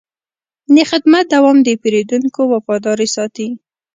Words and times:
د 0.75 0.77
خدمت 0.89 1.25
دوام 1.33 1.57
د 1.67 1.69
پیرودونکو 1.81 2.41
وفاداري 2.53 3.07
ساتي. 3.15 3.47